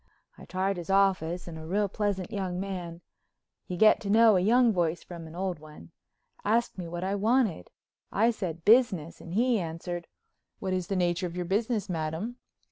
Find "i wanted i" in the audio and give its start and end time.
7.03-8.31